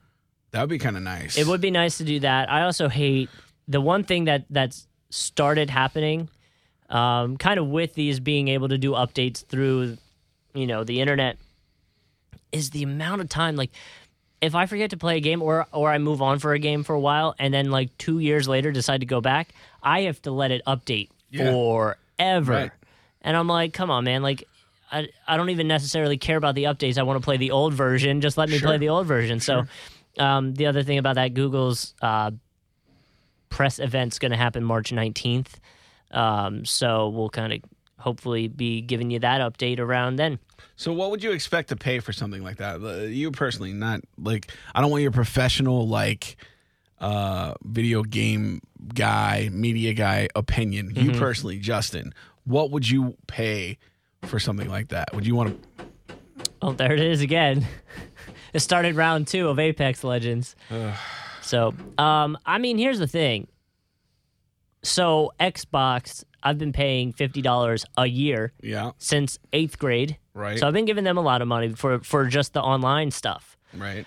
[0.51, 1.37] That would be kind of nice.
[1.37, 2.49] It would be nice to do that.
[2.51, 3.29] I also hate
[3.67, 6.29] the one thing that that's started happening,
[6.89, 9.97] um, kind of with these being able to do updates through,
[10.53, 11.37] you know, the internet,
[12.51, 13.55] is the amount of time.
[13.55, 13.71] Like,
[14.41, 16.83] if I forget to play a game or or I move on for a game
[16.83, 19.49] for a while and then like two years later decide to go back,
[19.83, 21.51] I have to let it update Yeah.
[21.51, 22.51] forever.
[22.53, 22.71] Right.
[23.21, 24.43] And I'm like, come on, man, like.
[24.91, 26.97] I, I don't even necessarily care about the updates.
[26.97, 28.21] I want to play the old version.
[28.21, 28.69] Just let me Sure.
[28.69, 29.39] play the old version.
[29.39, 29.65] So,
[30.17, 32.31] um, the other thing about that, Google's uh,
[33.49, 35.59] press event's going to happen March 19th.
[36.09, 37.59] Um, so we'll kind of
[37.99, 40.39] hopefully be giving you that update around then.
[40.75, 42.81] So, what would you expect to pay for something like that?
[42.81, 46.37] Uh, You personally, not like I don't want your professional like
[46.99, 48.61] uh video game
[48.93, 50.91] guy, media guy opinion.
[50.95, 51.19] You Mm-hmm.
[51.19, 52.13] personally, Justin,
[52.45, 53.77] what would you pay
[54.23, 55.13] for something like that?
[55.13, 55.85] Would you want to?
[56.61, 57.65] Oh, there it is again.
[58.53, 60.55] it started round two of Apex Legends.
[61.41, 63.47] so, um, I mean, here's the thing.
[64.81, 70.17] So Xbox, I've been paying fifty dollars a year Yeah, since eighth grade.
[70.33, 73.11] right, So I've been giving them a lot of money for for just the online
[73.11, 73.57] stuff.
[73.75, 74.05] right.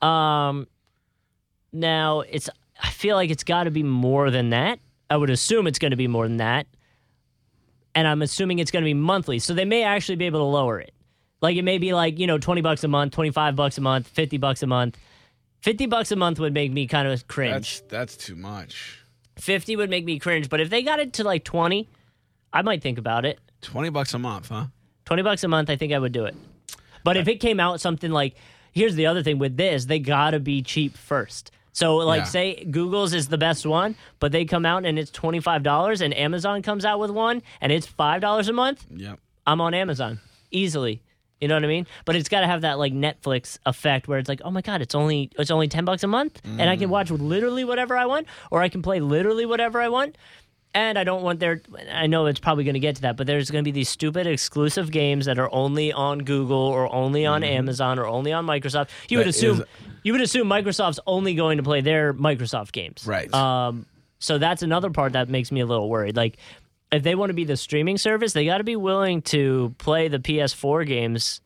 [0.00, 0.66] Um,
[1.72, 2.48] now it's.
[2.82, 4.78] I feel like it's got to be more than that.
[5.10, 6.66] I would assume it's going to be more than that,
[7.94, 9.38] and I'm assuming it's going to be monthly.
[9.40, 10.92] So they may actually be able to lower it.
[11.42, 13.80] Like it may be like you know twenty bucks a month, twenty five bucks a
[13.80, 14.96] month, fifty bucks a month.
[15.60, 17.52] Fifty bucks a month would make me kind of cringe.
[17.52, 19.00] That's that's too much.
[19.38, 20.48] Fifty would make me cringe.
[20.48, 21.88] But if they got it to like twenty,
[22.52, 23.38] I might think about it.
[23.60, 24.66] Twenty bucks a month, huh?
[25.06, 26.36] 20 bucks a month, I think I would do it.
[27.02, 28.34] But if it came out something like,
[28.72, 31.50] here's the other thing with this, they gotta be cheap first.
[31.72, 32.24] So, like, Yeah.
[32.24, 36.60] say Google's is the best one, but they come out and it's $25, and Amazon
[36.60, 39.18] comes out with one and it's $5 a month, Yep.
[39.46, 40.20] I'm on Amazon
[40.50, 41.00] easily.
[41.40, 41.86] You know what I mean?
[42.04, 44.82] But it's got to have that like Netflix effect where it's like, oh my god,
[44.82, 48.06] it's only it's only ten bucks a month, and I can watch literally whatever I
[48.06, 50.16] want, or I can play literally whatever I want.
[50.74, 51.62] And I don't want there.
[51.90, 53.88] I know it's probably going to get to that, but there's going to be these
[53.88, 58.44] stupid exclusive games that are only on Google or only on Amazon or only on
[58.46, 58.90] Microsoft.
[59.08, 59.66] You would assume is-
[60.02, 63.32] you would assume Microsoft's only going to play their Microsoft games, Right.
[63.32, 63.86] Um,
[64.18, 66.16] so that's another part that makes me a little worried.
[66.16, 66.36] Like,
[66.90, 70.08] if they want to be the streaming service, they got to be willing to play
[70.08, 71.40] the PS4 games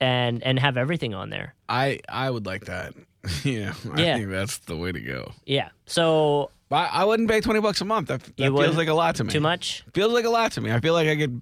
[0.00, 1.54] and and have everything on there.
[1.68, 2.94] I I would like that.
[3.44, 4.16] yeah, I Yeah.
[4.16, 5.32] think that's the way to go.
[5.44, 5.70] Yeah.
[5.86, 8.08] So But I wouldn't pay twenty bucks a month.
[8.08, 9.32] That, that feels like a lot to me.
[9.32, 9.84] too much.
[9.94, 10.70] Feels like a lot to me.
[10.72, 11.40] I feel like I could.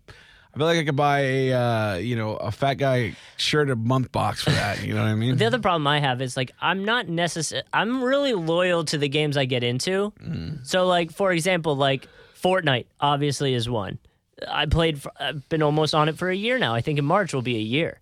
[0.55, 3.77] I feel like I could buy a uh, you know a fat guy shirt a
[3.77, 4.83] month box for that.
[4.83, 5.37] You know what I mean?
[5.39, 7.63] The other problem I have is like I'm not necessary.
[7.75, 10.15] I'm really loyal to the games I get into.
[10.63, 12.09] So like for example, like
[12.41, 13.99] Fortnite obviously is one.
[14.47, 15.01] I played.
[15.01, 16.75] For, I've been almost on it for a year now.
[16.75, 18.01] I think in March will be a year.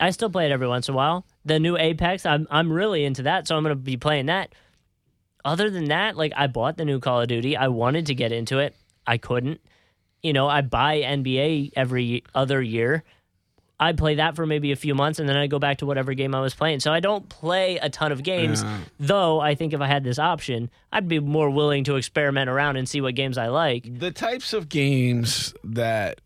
[0.00, 1.26] I still play it every once in a while.
[1.44, 4.54] The new Apex, I'm I'm really into that, so I'm gonna be playing that.
[5.44, 7.56] Other than that, like I bought the new Call of Duty.
[7.56, 8.74] I wanted to get into it.
[9.06, 9.60] I couldn't.
[10.22, 13.04] You know, I buy NBA every other year.
[13.78, 16.14] I play that for maybe a few months and then I go back to whatever
[16.14, 16.80] game I was playing.
[16.80, 18.64] So I don't play a ton of games,
[19.00, 22.76] though I think if I had this option, I'd be more willing to experiment around
[22.76, 23.98] and see what games I like.
[23.98, 26.20] the types of games that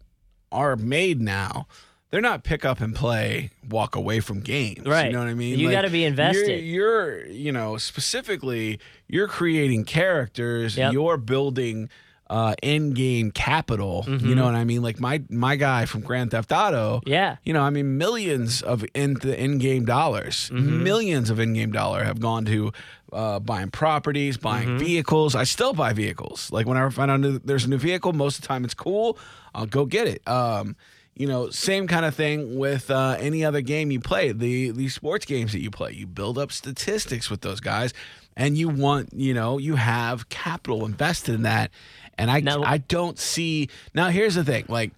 [0.52, 1.66] are made now,
[2.10, 4.86] they're not pick up and play, walk away from games.
[4.86, 5.06] Right.
[5.06, 5.58] You know what I mean?
[5.58, 6.64] You gotta be invested.
[6.64, 10.76] You're, you're, you know, specifically, you're creating characters.
[10.76, 10.92] Yep.
[10.92, 11.88] You're building
[12.30, 14.04] uh, in-game capital.
[14.06, 14.82] You know what I mean?
[14.82, 16.98] Like my my guy from Grand Theft Auto.
[16.98, 17.08] Mm-hmm.
[17.08, 17.36] Yeah.
[17.44, 20.82] You know, I mean, millions of in the in-game dollars, Mm-hmm.
[20.82, 22.72] millions of in-game dollar have gone to
[23.12, 24.78] uh, buying properties, buying Mm-hmm.
[24.78, 25.34] vehicles.
[25.34, 26.52] I still buy vehicles.
[26.52, 28.74] Like whenever I find out new- there's a new vehicle, most of the time it's
[28.74, 29.18] cool.
[29.54, 30.20] I'll go get it.
[30.28, 30.76] Um,
[31.16, 34.30] you know, same kind of thing with uh, any other game you play.
[34.32, 37.92] The these sports games that you play, you build up statistics with those guys,
[38.36, 41.70] and you want you know you have capital invested in that.
[42.18, 44.08] And I Now- I don't see now.
[44.08, 44.90] Here's the thing, like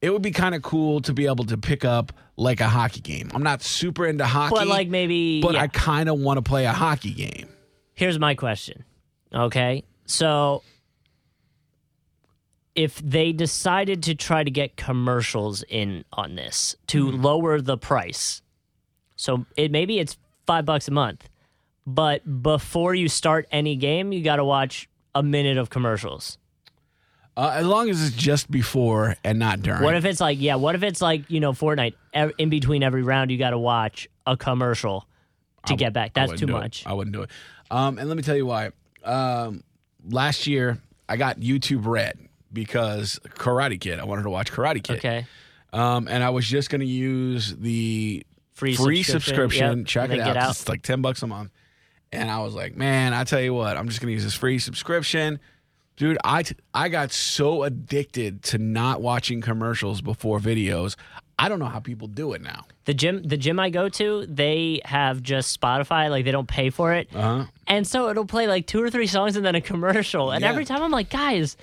[0.00, 3.00] it would be kind of cool to be able to pick up like a hockey
[3.00, 3.30] game.
[3.34, 5.62] I'm not super into hockey, But like maybe but yeah.
[5.62, 7.48] I kind of want to play a hockey game.
[7.94, 8.84] Here's my question.
[9.34, 9.82] Okay.
[10.06, 10.62] So
[12.74, 17.22] if they decided to try to get commercials in on this to Mm-hmm.
[17.22, 18.40] lower the price,
[19.16, 21.28] so it maybe it's five bucks a month,
[21.86, 26.38] but before you start any game, you got to watch a minute of commercials.
[27.38, 29.80] Uh, as long as it's just before and not during.
[29.80, 32.82] What if it's like, yeah, what if it's like, you know, Fortnite, ev- in between
[32.82, 35.06] every round, you got to watch a commercial
[35.66, 36.14] to get back?
[36.14, 36.60] That's too do it.
[36.60, 36.84] much.
[36.84, 37.30] I wouldn't do it.
[37.70, 38.72] Um, and let me tell you why.
[39.04, 39.62] Um,
[40.10, 42.18] last year, I got YouTube Red
[42.52, 44.00] because Karate Kid.
[44.00, 44.98] I wanted to watch Karate Kid.
[44.98, 45.24] Okay.
[45.72, 49.20] Um, and I was just going to use the Free, free subscription.
[49.20, 49.78] subscription.
[49.78, 49.86] Yep.
[49.86, 50.36] Check it out.
[50.36, 50.50] Out.
[50.50, 51.52] It's like ten bucks a month.
[52.10, 54.58] And I was like, man, I tell you what, I'm just gonna use this free
[54.58, 55.38] subscription.
[55.98, 60.96] Dude, I, t- I got so addicted to not watching commercials before videos.
[61.40, 62.64] I don't know how people do it now.
[62.86, 66.08] The gym, the gym I go to, they have just Spotify.
[66.10, 67.44] Like they don't pay for it, Uh huh.
[67.66, 70.30] and so it'll play like two or three songs and then a commercial.
[70.30, 70.48] And Yeah.
[70.48, 71.56] every time I'm like, guys,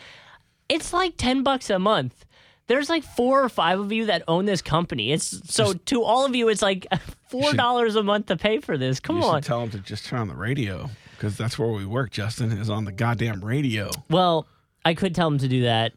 [0.69, 2.25] it's like ten bucks a month.
[2.67, 5.11] There's like four or five of you that own this company.
[5.11, 6.87] It's so to all of you, it's like
[7.29, 8.99] four dollars a month to pay for this.
[8.99, 9.41] Come You on.
[9.41, 12.11] tell them to just turn on the radio because that's where we work.
[12.11, 13.89] Justin is on the goddamn radio.
[14.09, 14.47] Well,
[14.83, 15.93] I could tell him to do that,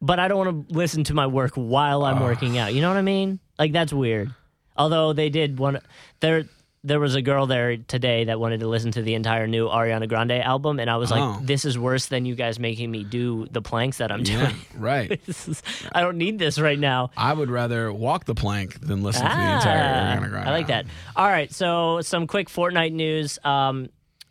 [0.00, 2.72] but I don't want to listen to my work while I'm working out.
[2.74, 3.40] You know what I mean?
[3.58, 4.32] Like that's weird.
[4.76, 5.80] Although they did one
[6.20, 6.44] there
[6.84, 10.08] there was a girl there today that wanted to listen to the entire new Ariana
[10.08, 11.40] Grande album and I was like Oh.
[11.42, 14.56] this is worse than you guys making me do the planks that I'm Yeah, doing.
[14.76, 15.20] right.
[15.26, 15.60] Is,
[15.92, 17.10] I don't need this right now.
[17.16, 20.48] I would rather walk the plank than listen to the entire Ah, Ariana Grande.
[20.48, 20.86] I like that.
[21.16, 23.40] All right, so some quick Fortnite news.
[23.44, 23.88] Um,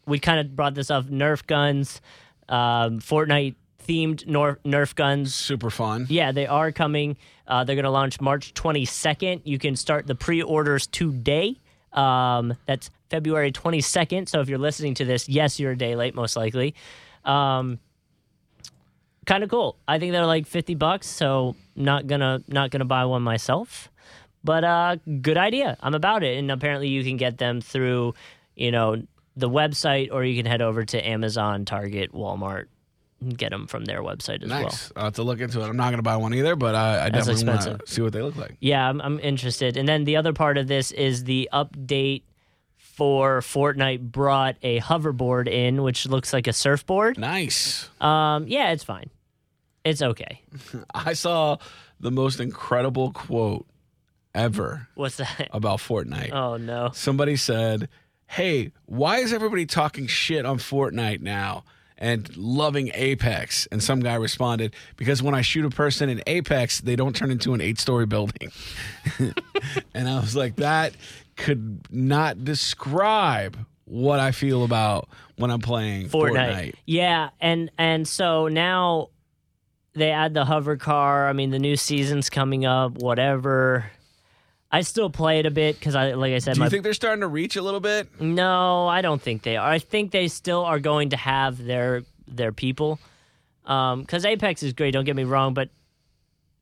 [0.08, 1.06] we kind of brought this up.
[1.08, 2.02] Nerf guns,
[2.50, 3.56] um, Fortnite
[3.88, 5.36] themed Nerf, Nerf guns.
[5.36, 6.08] Super fun.
[6.10, 7.18] Yeah, they are coming.
[7.48, 9.42] Uh, they're going to launch March 22nd.
[9.46, 11.58] You can start the pre-orders today.
[11.94, 14.28] Um, that's February 22nd.
[14.28, 16.76] So if you're listening to this, yes, you're a day late, most likely.
[17.24, 17.80] Um,
[19.26, 19.78] kind of cool.
[19.88, 23.90] I think they're like 50 bucks, so not gonna not gonna buy one myself.
[24.44, 25.78] But uh, good idea.
[25.82, 26.38] I'm about it.
[26.38, 28.14] And apparently, you can get them through,
[28.56, 29.04] you know,
[29.38, 32.66] the website, or you can head over to Amazon, Target, Walmart,
[33.22, 34.64] and get them from their website as well.
[34.64, 34.92] Nice.
[34.96, 35.68] I'll have to look into it.
[35.68, 38.14] I'm not going to buy one either, but I, I definitely want to see what
[38.14, 38.58] they look like.
[38.60, 39.78] Yeah, I'm, I'm interested.
[39.78, 42.24] And then the other part of this is the update
[42.78, 47.18] for Fortnite brought a hoverboard in, which looks like a surfboard.
[47.20, 47.90] Nice.
[48.02, 49.10] Um, yeah, it's fine.
[49.86, 50.42] It's okay.
[50.94, 51.58] I saw
[52.00, 53.68] the most incredible quote
[54.34, 55.50] ever What's that?
[55.52, 56.32] about Fortnite.
[56.32, 56.90] Oh no.
[56.94, 57.90] Somebody said,
[58.28, 61.64] Hey, why is everybody talking shit on Fortnite now
[61.98, 63.68] and loving Apex?
[63.72, 67.32] And some guy responded, Because when I shoot a person in Apex, they don't turn
[67.32, 68.52] into an eight story building.
[69.94, 70.94] and I was like, That
[71.36, 76.34] could not describe what I feel about when I'm playing Fortnite.
[76.34, 76.76] Fortnite.
[76.86, 79.10] Yeah, and and so now
[79.94, 81.28] they add the hover car.
[81.28, 82.98] I mean, the new season's coming up.
[82.98, 83.92] Whatever.
[84.72, 86.84] I still play it a bit because I, like I said, Do my you think
[86.84, 88.20] they're starting to reach a little bit?
[88.20, 89.70] No, I don't think they are.
[89.70, 93.00] I think they still are going to have their their people.
[93.64, 95.70] Because Apex is great, don't get me wrong, but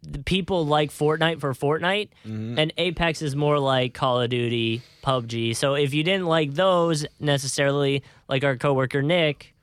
[0.01, 5.55] the people like Fortnite for Fortnite, and Apex is more like Call of Duty, PUBG.
[5.55, 9.53] So if you didn't like those necessarily, like our coworker Nick,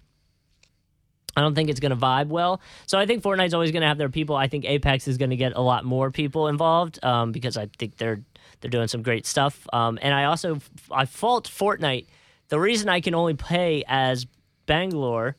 [1.37, 2.61] I don't think it's going to vibe well.
[2.87, 4.37] So I think Fortnite's always going to have their people.
[4.37, 7.69] I think Apex is going to get a lot more people involved um, because I
[7.79, 8.21] think they're
[8.63, 9.67] they're doing some great stuff.
[9.73, 10.59] Um, and I also
[10.91, 12.07] I fault Fortnite.
[12.49, 14.27] The reason I can only play as
[14.67, 15.37] Bangalore,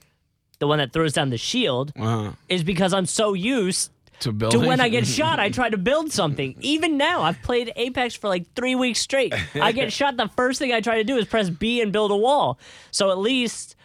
[0.59, 4.59] the one that throws down the shield, Uh, is because I'm so used to to
[4.59, 6.55] when I get shot, I try to build something.
[6.61, 9.33] Even now, I've played Apex for like three weeks straight.
[9.55, 12.11] I get shot, the first thing I try to do is press B and build
[12.11, 12.59] a wall.
[12.91, 13.75] So at least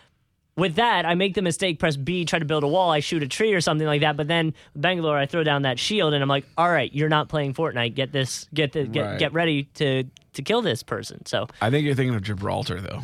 [0.59, 3.23] with that, I make the mistake, press B, try to build a wall, I shoot
[3.23, 4.17] a tree or something like that.
[4.17, 7.29] But then Bangalore, I throw down that shield and I'm like, all right, you're not
[7.29, 7.95] playing Fortnite.
[7.95, 9.19] Get this, get the, get, Right.
[9.19, 11.25] get ready to to kill this person.
[11.27, 13.01] So I think you're thinking of Gibraltar, though.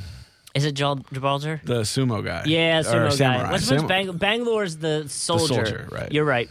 [0.55, 1.61] is it Gibraltar?
[1.65, 2.43] The sumo guy.
[2.47, 3.11] Yeah, Or sumo guy.
[3.11, 3.51] samurai.
[3.51, 5.47] What's, what's Sam- Bang- Bangalore's the soldier.
[5.47, 6.13] The soldier, right.
[6.13, 6.49] You're right.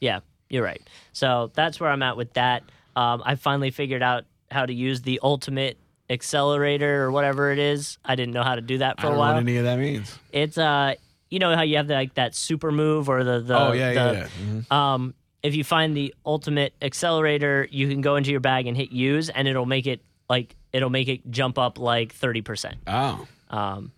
[0.00, 0.82] Yeah, you're right.
[1.12, 2.62] So that's where I'm at with that.
[2.96, 5.78] Um, I finally figured out how to use the ultimate
[6.10, 7.98] accelerator or whatever it is.
[8.04, 9.36] I didn't know how to do that for I don't a know what while.
[9.38, 10.18] any of that means.
[10.32, 10.94] It's uh,
[11.30, 13.90] you know how you have the, like that super move or the the oh yeah,
[13.92, 14.28] yeah, the- yeah.
[14.42, 14.72] Mhm.
[14.72, 18.90] um, if you find the ultimate accelerator, you can go into your bag and hit
[18.90, 23.26] use, and it'll make it like it'll make it jump up like thirty percent Oh,
[23.50, 23.92] um,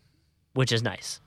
[0.55, 1.21] which is nice.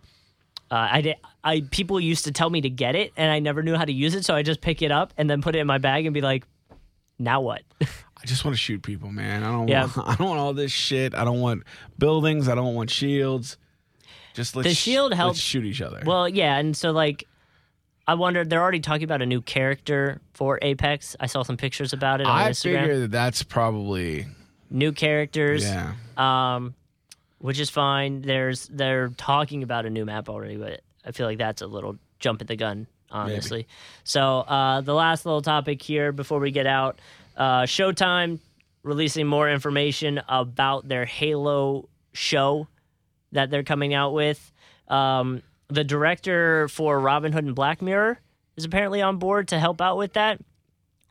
[0.70, 1.16] Uh, I did.
[1.44, 3.92] I people used to tell me to get it, and I never knew how to
[3.94, 6.06] use it, so I just pick it up and then put it in my bag
[6.06, 6.46] and be like,
[7.20, 7.62] "Now what?"
[8.24, 9.44] I just want to shoot people, man.
[9.44, 9.68] I don't.
[9.68, 9.90] Yeah.
[9.96, 11.14] Want, I don't want all this shit.
[11.14, 11.64] I don't want
[11.98, 12.48] buildings.
[12.48, 13.58] I don't want shields.
[14.34, 16.02] Just let's The shield let's helps- shoot each other.
[16.06, 17.28] Well, yeah, and so like,
[18.08, 18.46] I wonder.
[18.46, 21.16] They're already talking about a new character for Apex.
[21.20, 22.80] I saw some pictures about it on I Instagram.
[22.82, 24.26] figure that that's probably
[24.70, 25.94] New characters, yeah.
[26.18, 26.74] um,
[27.40, 28.22] which is fine.
[28.22, 31.98] There's they're talking about a new map already, but I feel like that's a little
[32.20, 33.68] jump at the gun, honestly.
[34.04, 37.00] So uh, the last little topic here before we get out,
[37.38, 38.40] uh, Showtime
[38.84, 42.68] releasing more information about their Halo show
[43.32, 44.52] that they're coming out with.
[44.88, 48.20] Um, the director for Robin Hood and Black Mirror
[48.58, 50.40] is apparently on board to help out with that.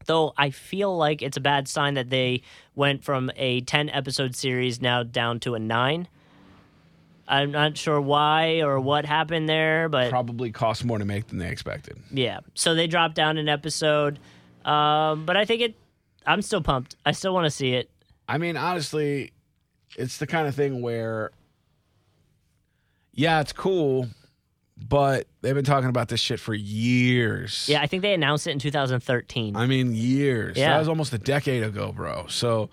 [0.06, 2.42] Though I feel like it's a bad sign that they
[2.74, 6.08] went from a 10 episode series now down to a 9.
[7.28, 11.38] I'm not sure why or what happened there, but Probably cost more to make than
[11.38, 11.98] they expected.
[12.10, 12.40] yeah.
[12.54, 14.18] So they dropped down an episode.
[14.64, 15.74] Um, but I think it,
[16.26, 16.96] I'm still pumped.
[17.04, 17.90] I still want to see it.
[18.28, 19.32] I mean, honestly,
[19.96, 21.30] it's the kind of thing where,
[23.12, 24.06] yeah, it's cool,
[24.88, 27.66] but they've been talking about this shit for years.
[27.68, 29.56] Yeah, I think they announced it in 2013.
[29.56, 30.56] I mean, years.
[30.56, 30.70] Yeah.
[30.72, 32.26] That was almost a decade ago, bro.
[32.28, 32.70] So,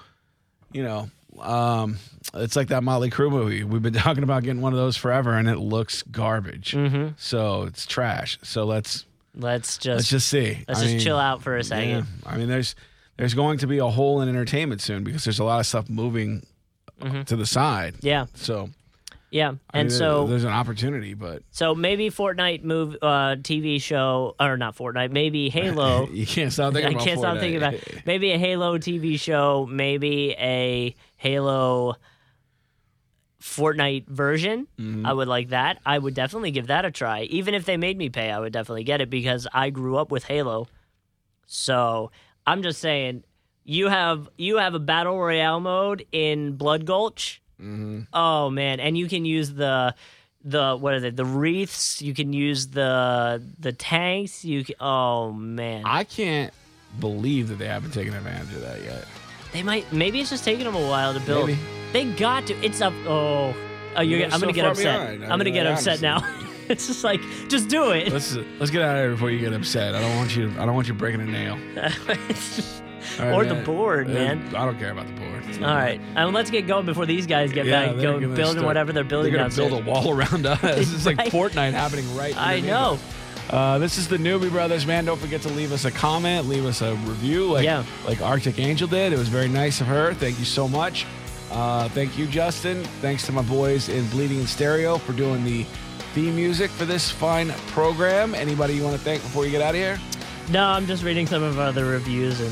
[0.72, 1.10] you know,
[1.40, 1.98] um,
[2.34, 3.64] it's like that Motley Crue movie.
[3.64, 6.72] We've been talking about getting one of those forever, and it looks garbage.
[6.72, 7.14] Mhm.
[7.18, 8.40] So it's trash.
[8.44, 10.64] So let's Let's just let's just see.
[10.68, 11.90] let's I just mean, chill out for a second.
[11.90, 12.04] Yeah.
[12.26, 12.76] I mean, there's
[13.20, 15.90] there's going to be a hole in entertainment soon because there's a lot of stuff
[15.90, 16.44] moving
[17.00, 17.22] Mm-hmm.
[17.24, 17.96] to the side.
[18.02, 18.72] Yeah, So
[19.32, 19.54] yeah.
[19.74, 24.36] I And mean, so there's an opportunity, but so maybe Fortnite move uh, TV show
[24.38, 26.10] or not Fortnite, maybe Halo.
[26.10, 28.02] you can't stop thinking I about can't stop thinking about it.
[28.06, 31.96] maybe a Halo TV show, maybe a Halo
[33.42, 34.68] Fortnite version.
[34.78, 35.06] Mm-hmm.
[35.06, 35.80] I would like that.
[35.86, 37.22] I would definitely give that a try.
[37.24, 40.12] Even if they made me pay, I would definitely get it because I grew up
[40.12, 40.68] with Halo.
[41.48, 42.12] So
[42.50, 43.24] I'm just saying,
[43.64, 47.44] you have you have a battle royale mode in Blood Gulch.
[47.62, 48.02] Mm-hmm.
[48.12, 49.94] Oh man, and you can use the
[50.44, 51.12] the what are they?
[51.12, 52.02] The Wraiths.
[52.02, 54.44] You can use the the tanks.
[54.44, 56.52] You can, oh man, I can't
[57.00, 59.06] believe that they haven't taken advantage of that yet.
[59.54, 59.94] they might.
[59.94, 61.50] Maybe it's just taking them a while to build.
[61.50, 61.60] Maybe.
[61.94, 62.56] They got to.
[62.66, 62.94] It's up.
[63.06, 63.56] Oh,
[63.96, 64.24] oh, you're.
[64.28, 65.12] I'm gonna get upset.
[65.12, 66.28] I'm gonna get upset now.
[66.74, 68.12] it's just like, just do it.
[68.12, 69.96] Let's let's get out of here before you get upset.
[69.96, 70.50] I don't want you.
[70.60, 71.58] I don't want you breaking a nail.
[72.30, 72.84] It's just-
[73.20, 74.56] All right, Or the board, Uh, man.
[74.56, 75.44] I don't care about the board.
[75.64, 78.66] all right, um, let's get going before these guys get Yeah, back go building start-
[78.66, 79.34] whatever they're building.
[79.34, 80.62] They're gonna build a wall around us.
[80.64, 81.32] It's like Right.
[81.32, 82.36] Fortnite happening right.
[82.36, 82.44] Now.
[82.46, 83.00] I know.
[83.50, 85.06] Uh, this is the Newbie Brothers, man.
[85.06, 87.84] Don't forget to leave us a comment, leave us a review, like Yeah.
[88.06, 89.12] like Arctic Angel did.
[89.12, 90.14] It was very nice of her.
[90.14, 91.08] Thank you so much.
[91.52, 92.84] Uh, thank you, Justin.
[93.02, 95.66] Thanks to my boys in Bleeding in Stereo for doing the
[96.14, 98.34] theme music for this fine program.
[98.36, 100.00] Anybody you want to thank before you get out of here?
[100.50, 102.52] No, I'm just reading some of other reviews and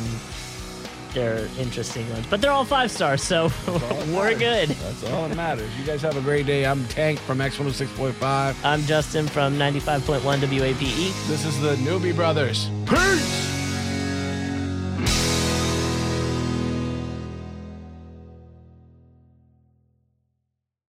[1.13, 4.37] they're interesting ones, but they're all five stars, so we're matters.
[4.37, 4.69] good.
[4.69, 5.69] That's all that matters.
[5.79, 6.65] You guys have a great day.
[6.65, 8.55] I'm Tank from X106.5.
[8.63, 11.27] I'm Justin from 95.1 WAPE.
[11.27, 12.69] This is the Newbie Brothers.
[12.85, 13.46] Peace!